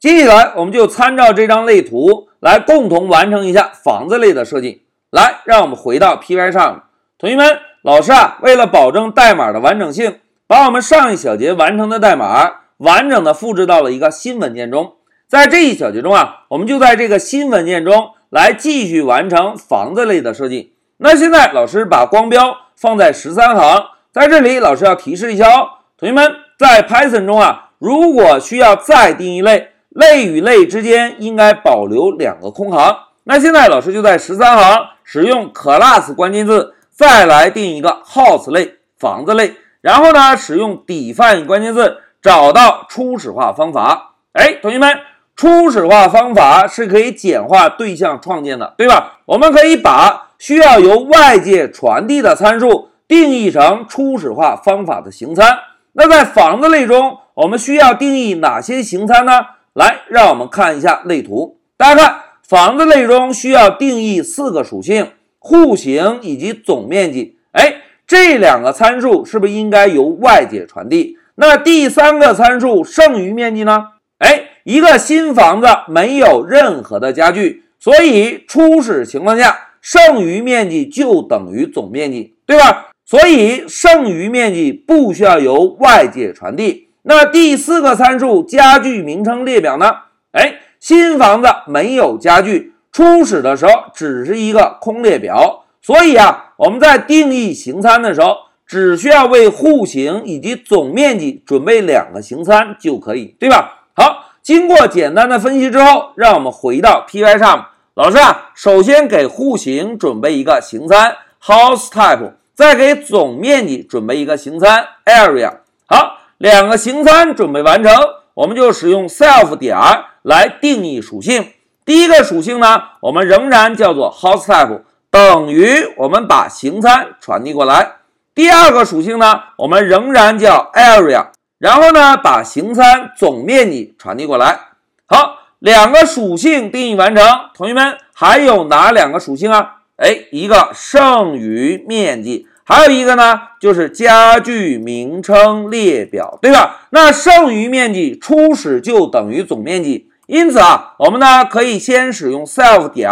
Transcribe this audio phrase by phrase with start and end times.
[0.00, 4.82] 接下来，我们就参照这张类图来共同完成一下房子类的设计。
[5.10, 6.84] 来，让我们回到 Py 上，
[7.18, 14.92] 同学们，老师啊，为了保证代码的完整性，把我们上一小节完成的代码完整的复制到了一个新文件中。
[15.26, 20.74] 在这一小节中啊，我们就在这个新文件中来继续完成房子类的设计。
[20.98, 25.68] 那现在老师把光标放在十三行，在这里老师要提示一下哦，
[25.98, 32.96] 同学们在 Python 中啊，如果需要再定义类，类与类之间应该保留两个空行。
[33.24, 44.14] 那现在老师就在十三行使用 class 关键字，再来定一个 house 类房子类，然后呢使用 define 关键字找到初始化方法。
[44.32, 44.96] 哎，同学们。
[45.40, 49.20] 初始化方法是可以简化对象创建的，对吧？
[49.24, 55.56] 我们可以把需要由外界传递的参数定义成初始化方法的形参。
[55.92, 59.32] 那在房子类中，我们需要定义哪些形参呢？
[59.78, 61.60] 来，让我们看一下类图。
[61.76, 67.36] 大家看，房子类中需要定义四个属性：户型以及总面积。
[67.52, 71.16] 哎，这两个参数是不是应该由外界传递？
[71.36, 73.84] 那第三个参数剩余面积呢？
[74.18, 74.46] 哎。
[74.64, 82.88] 一个新房子没有任何的家具，所以初始情况下，剩余面积就等于总面积，对吧？
[83.06, 86.87] 所以剩余面积不需要由外界传递。
[87.08, 89.90] 那第四个参数家具名称列表呢？
[90.32, 98.36] 哎，新房子没有家具，初始的时候只是一个空列表，所以啊，我们在定义形参的时候，
[98.66, 103.86] 只需要为户型以及总面积准备两个形参就可以，对吧？
[103.94, 104.26] 好。
[104.42, 107.68] 经过简单的分析之后，让我们回到 Py 上。
[107.94, 115.52] 老师啊，首先给户型准备一个形参 house type，再给总面积准备一个形参 area。
[115.86, 117.92] 好，两个形参准备完成，
[118.34, 119.76] 我们就使用 self 点
[120.22, 121.52] 来定义属性。
[121.84, 127.96] 第一个属性呢，我们仍然叫做 house type，等于我们把形参传递过来。
[128.34, 131.26] 第二个属性呢，我们仍然叫 area。
[131.58, 134.60] 然后呢，把形参总面积传递过来。
[135.06, 137.26] 好，两个属性定义完成。
[137.52, 139.78] 同学们，还有哪两个属性啊？
[139.96, 146.82] 哎，一个剩余面积，还有一个呢，就是家具名称列表，对吧？
[146.90, 153.10] 那剩余面积初始就等于总面积，因此啊，我们呢可以先使用 self 点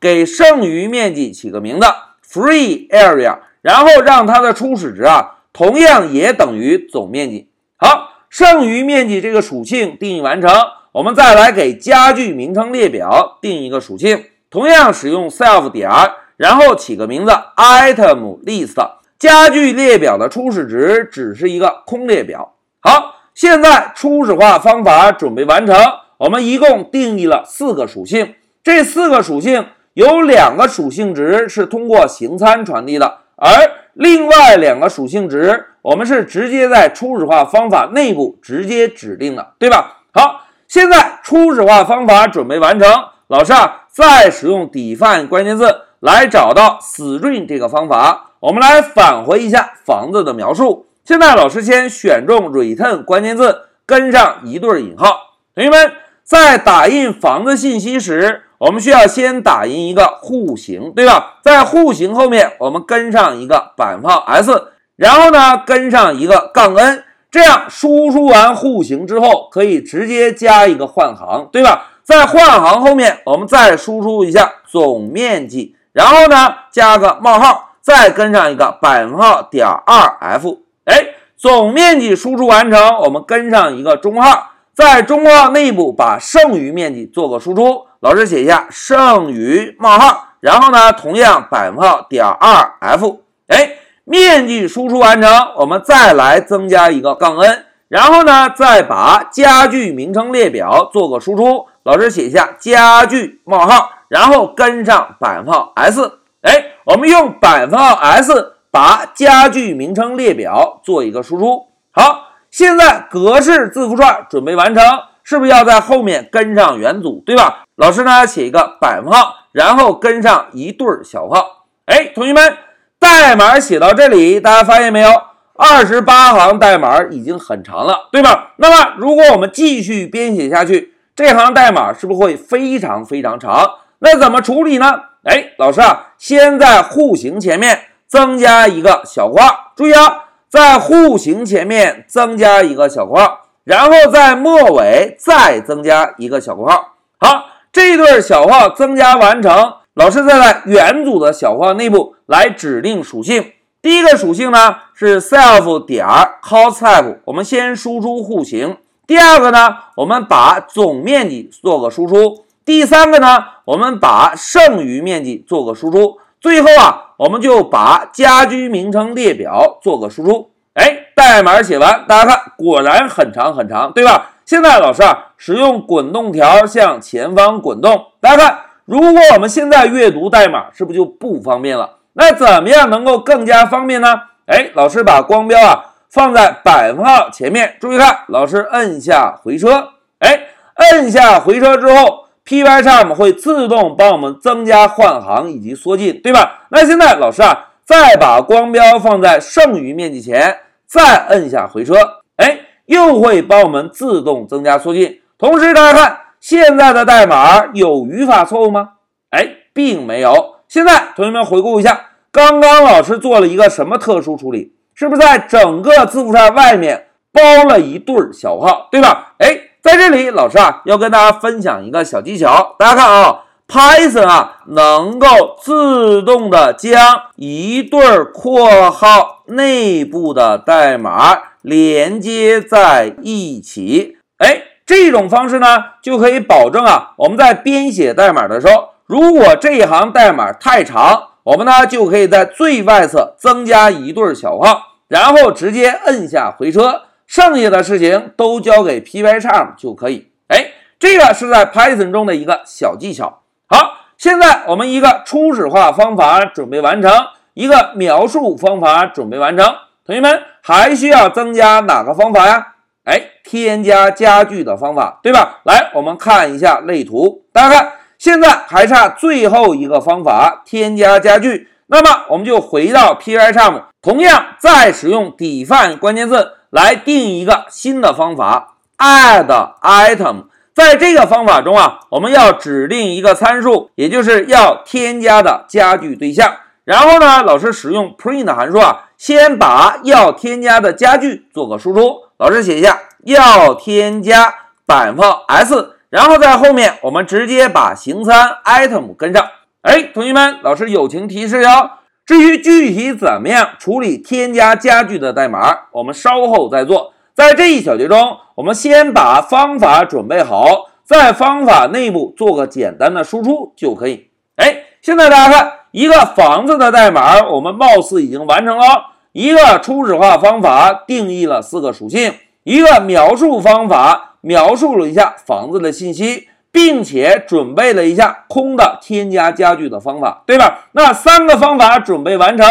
[0.00, 1.86] 给剩余面积起个名字
[2.26, 7.50] free area，然后让它的初始值啊同样也等于总面积。
[7.76, 10.50] 好，剩余面积这个属性定义完成，
[10.92, 15.90] 我们再来给家具名称列表定一个属性，同样使用 self 点，
[16.36, 18.74] 然后起个名字 item list。
[19.18, 22.54] 家具列表的初始值只是一个空列表。
[22.80, 25.76] 好，现在初始化方法准备完成，
[26.18, 33.48] 我们一共定义了四个属性，这四个属性有两个属性值是通过形参传递的，而
[33.94, 35.66] 另外两个属性值。
[35.82, 39.98] 我们是直接在初始化方法内部直接指定的，对吧？
[40.14, 42.90] 好，现在初始化方法准备完成，
[43.28, 50.84] 老师啊，再使用 define 关键字来找到 string 这个方法，我们来返回一下房子的描述。
[51.02, 55.38] 现在老师先选中 return 关键字，跟上一对引号。
[55.54, 55.92] 同学们
[56.22, 61.38] 在打印房子信息时，我们需要先打印一个户型，对吧？
[61.42, 64.72] 在户型后面，我们跟上一个百分号 s。
[64.96, 71.92] 然后呢，跟上一个杠 n，这样输出完户型之后，可以直接加一个换行，对吧？
[72.02, 93.78] 在换行后面，我们再输出一下总面积，然后呢，加个冒号，再跟上一个百分号点二 f，哎，总面积输出完成，我们跟上一个中号，在中号内部把剩余面积做个输出，老师写一下剩余冒号，然后呢，同样百分号点二 f，哎。
[94.06, 101.64] 面积输出完成，我们再来增加一个杠 n，然后呢，再把家具名称列表做个输出。
[101.84, 106.18] 老师写一下家具冒号，然后跟上百分号 s。
[106.42, 111.68] 哎，我们用百分号 s 把家具名称列表做一个输出。
[111.90, 114.84] 好，现在格式字符串准备完成，
[115.22, 117.64] 是不是要在后面跟上元组，对吧？
[117.76, 121.66] 老师呢，写一个百分号，然后跟上一对小号。
[121.86, 122.56] 哎，同学们。
[122.96, 125.10] 代码写到这里，大家发现没有？
[125.56, 128.52] 二十八行代码已经很长了，对吧？
[128.56, 133.68] 那么如果我们继续编写下去，这行代码是不是会非常非常长？
[134.04, 135.00] 那怎么处理呢？
[135.22, 146.96] 哎，老师啊，先在户型前面增加一个小括号，注意啊，在户型前面增加一个小括号，然后在末尾再增加一个小括号。
[147.16, 153.52] 好，这对小括号增加完成，老师再在元组的小括号内部来指定属性。
[153.80, 156.06] 第一个属性呢是 self 点
[156.42, 158.76] cosType，我们先输出户型。
[159.06, 162.43] 第二个呢，我们把总面积做个输出。
[162.64, 166.18] 第三个呢，我们把剩余面积做个输出。
[166.40, 170.50] 最后啊，我们就把家居名称列表做个输出。
[170.74, 174.30] 哎，代码写完，大家看，果然很长很长，对吧？
[174.44, 178.06] 现在老师啊，使用滚动条向前方滚动。
[178.20, 181.98] 大家看，如果我们现在阅读代码，是不是就不方便了？
[182.14, 184.14] 那怎么样能够更加方便呢？
[184.46, 196.66] 哎，老师把光标啊放在百分号前面，注意看，老师摁下回车，哎，摁下回车之后，Pycharm 会自动帮我们增加换行以及缩进，对吧？
[196.70, 201.94] 那现在老师啊，再把光标放在剩余面积前，再摁下回车，
[202.36, 205.20] 哎，又会帮我们自动增加缩进。
[205.38, 208.90] 同时大家看，现在的代码有语法错误吗？
[209.30, 210.56] 哎，并没有。
[210.68, 214.74] 现在同学们回顾一下，刚刚老师做了一个什么特殊处理？
[214.94, 219.34] 是不是在整个字符串外面包了一对小号，对吧？
[219.38, 225.26] 哎，在这里老师啊要跟大家分享一个小技巧，大家看啊，Python 啊能够
[225.60, 226.96] 自动的将
[227.36, 235.66] 一对括号内部的代码连接在一起，哎，这种方式呢
[236.02, 238.88] 就可以保证啊我们在编写代码的时候。
[239.04, 250.30] 如果这一行代码太长，我们呢就可以在最外侧增加一对小号，然后直接摁下回车，剩下的事情都交给 Pycharm 就可以。
[250.48, 253.42] 哎，这个是在 Python 中的一个小技巧。
[253.66, 257.10] 好，现在我们一个初始化方法准备完成，
[257.54, 259.66] 一个描述方法准备完成。
[260.06, 262.74] 同学们还需要增加哪个方法呀？
[263.04, 265.60] 哎，添加家具的方法，对吧？
[265.64, 267.92] 来，我们看一下类图，大家看。
[268.16, 271.68] 现在还差最后一个方法，添加家具。
[271.88, 279.46] 那么我们就回到 Pycharm，同样再使用 define 关键字来定一个新的方法，add
[279.80, 280.46] item。
[280.74, 286.52] 在这个方法中啊，我们要指定一个参数，也就是要添加的家具对象。
[286.84, 292.22] 然后呢，老师使用 print 函数啊，先把要添加的家具做个输出。
[292.38, 294.52] 老师写一下，要添加
[294.84, 295.92] 百分号 s。
[296.10, 299.46] 然后在后面，我们直接把形参 item 跟上。
[299.82, 301.90] 哎，同学们，老师友情提示哟。
[302.26, 307.12] 至于具体怎么样处理添加家具的代码，我们稍后再做。
[307.34, 314.28] 在这一小节中，我们先把方法准备好，在方法内部做个简单的输出就可以。
[314.56, 318.84] 哎，现在大家看，一个房子的代码，我们貌似已经完成了。
[319.32, 324.30] 一个初始化方法定义了四个属性，一个描述方法。
[324.44, 330.88] 描述了一下房子的信息，并且准备了一下空的添加家具的方法，对吧？
[330.90, 332.66] 那三个方法准备完成，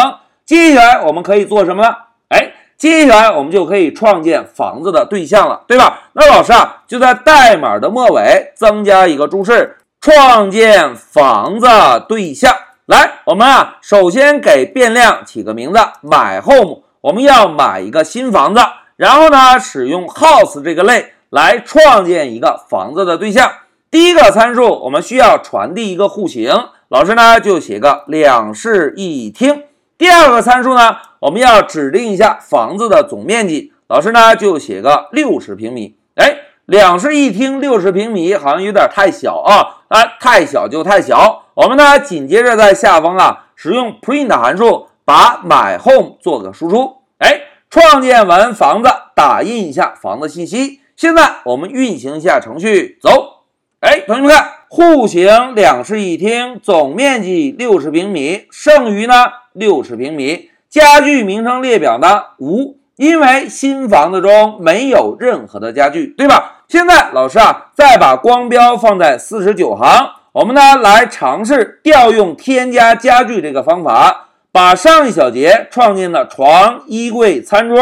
[0.45, 1.95] 接下来我们可以做什么呢？
[2.27, 6.01] 哎，接下来我们就可以创建房子的对象了，对吧？
[6.11, 11.65] 那老师啊，就在代码的末尾增加一个注释：创建房子
[12.09, 12.53] 对象。
[12.87, 18.59] 来，我们啊，首先给变量起个名字，买 home，我们要买一个新房子，
[18.97, 21.13] 然后呢，使用 house 这个类。
[21.33, 23.51] 来创建一个房子的对象。
[23.93, 26.51] 第一个参数，我们需要传递一个户型，
[26.87, 29.65] 老师呢就写个两室一厅。
[29.99, 35.95] 第二个参数呢，我们要指定一下房子的总面积，老师呢就写个六十平米。
[36.15, 41.43] 哎，两室一厅六十平米好像有点太小啊，啊，太小就太小。
[41.53, 46.95] 我们呢紧接着在下方啊使用 print 函数把买 home 做个输出。
[47.19, 50.79] 哎，创建完房子，打印一下房子信息。
[50.95, 53.32] 现在我们运行一下程序，走。
[54.05, 59.13] 同学们看，户型两室一厅，总面积六十平米，剩余呢
[59.53, 60.49] 六十平米。
[60.69, 66.63] 家具名称列表呢无，因为新房子中没有任何的家具，对吧？
[66.67, 77.77] 现在老师啊，再把光标放在四十九行，我们呢来尝试调用添加家具这个方法，把上一小节创建的床、衣柜、餐桌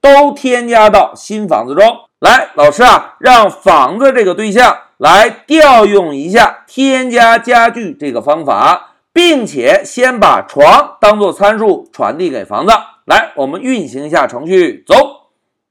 [0.00, 1.84] 都添加到新房子中。
[2.18, 12.72] 来，老师啊，让房子这个对象来调用一下添加家具这个方法，并且先把床当做参数传递给房子。
[13.04, 14.94] 来，我们运行一下程序，走。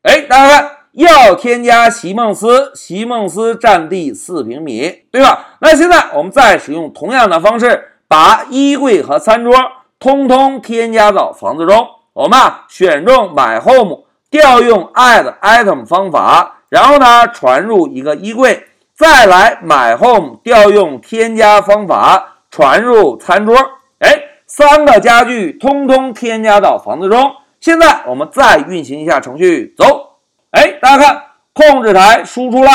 [0.03, 5.57] 哎，大家看，要添加席梦思，席梦思占地四平米，对吧？
[5.61, 9.55] 那现在我们再使用同样的方式，把衣柜和餐桌
[9.97, 11.87] 通通添加到房子中。
[12.13, 14.04] 我们啊，选中买 home。
[14.35, 23.55] 调用 add item 方法，然后呢传入一个衣柜，再来买 home 调用添加方法传入餐桌。
[23.99, 24.09] 哎，
[24.45, 27.31] 三个家具通通添加到房子中。
[27.61, 30.17] 现在我们再运行一下程序，走。
[30.51, 31.23] 哎，大家看，
[31.53, 32.71] 控制台输出了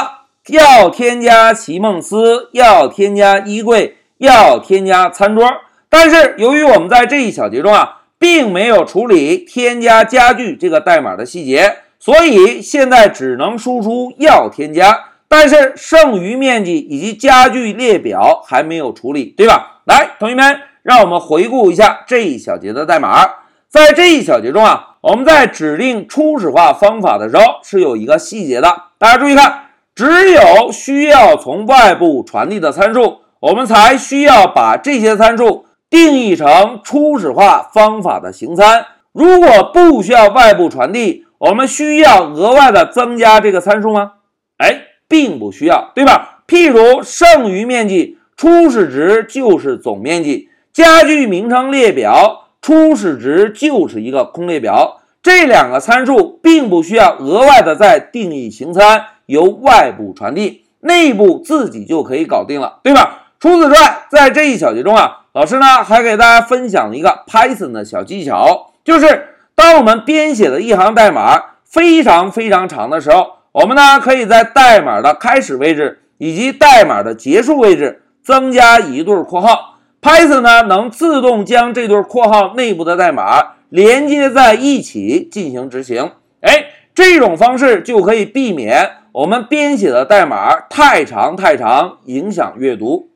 [0.46, 5.46] 要添加席梦思，要添加衣柜，要添加餐桌。
[5.90, 19.80] 但是由于我们在这一小节中啊，并没有处理添加家具这个代码的细节，所以现在只能输出要添加，但是剩余面积以及家具列表还没有处理，对吧？
[19.86, 23.26] 来，同学们，让我们回顾一下这一小节的代码。
[23.70, 35.64] 在这一小节中啊，我们在指定初始化方法的时候是有一个细节的，大家注意看，只有需要从外部传递的参数，我们才需要把这些参数。
[35.90, 44.12] 定义成初始化方法的形参，如果不需要外部传递，我们需要额外的增加这个参数吗？
[44.58, 46.44] 哎，并不需要，对吧？
[46.46, 63.32] 譬如剩余面积初始值就是总面积，家具名称列表初始值就是一个空列表，这两个参数并不需要额外的再定义形参，由外部传递，内部自己就可以搞定了，对吧？
[63.40, 65.16] 除此之外，在这一小节中啊。
[65.32, 79.78] 老师呢，还给大家分享一个 Python 的小技巧，就是当我们编写的一行代码非常非常长的时候，我们呢可以在代码的开始位置以及代码的结束位置增加一对括号。
[80.02, 86.10] Python 呢能自动将这对括号内部的代码连接在一起进行执行。
[86.40, 93.10] 哎，这种方式就可以避免我们编写的代码太长太长，影响阅读。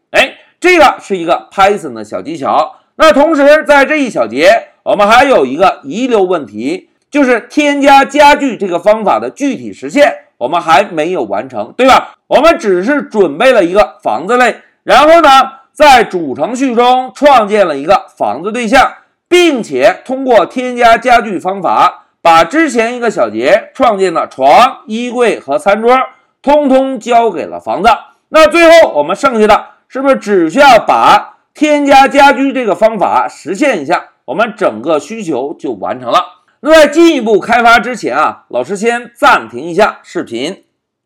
[0.64, 2.76] 这个是一个 Python 的小技巧。
[2.97, 12.14] 那同时，在这一小节，我们还有一个遗留问题，就是添加家具这个方法的具体实现，我们还没有完成，对吧？
[12.28, 15.28] 我们只是准备了一个房子类，然后呢，
[15.75, 18.90] 在主程序中创建了一个房子对象，
[19.28, 25.94] 并且通过添加家具方法，把之前一个小节创建的床、衣柜和餐桌，
[26.40, 27.90] 通通交给了房子。
[28.30, 29.74] 那最后我们剩下的。
[29.88, 36.25] 是不是只需要把添加家居这个方法实现一下，我们整个需求就完成了？
[36.61, 40.64] 那在进一步开发之前啊，老师先暂停一下视频。